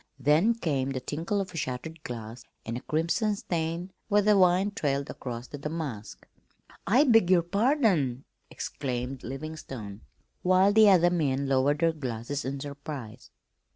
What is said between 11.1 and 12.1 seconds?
men lowered their